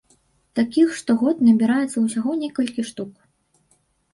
Такіх 0.59 0.95
штогод 1.01 1.43
набіраецца 1.47 1.97
ўсяго 2.07 2.31
некалькі 2.45 2.81
штук. 2.89 3.13